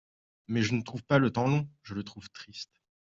[0.47, 2.71] Mais je ne trouve pas le temps long, je le trouve triste.